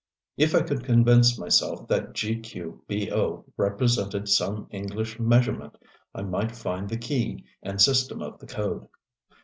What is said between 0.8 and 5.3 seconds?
convince myself that "dqbo" represented some English